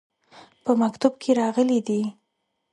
په 0.63 0.71
مکتوب 0.81 1.13
کې 1.21 1.31
راغلي 1.41 1.79
دي. 1.87 2.01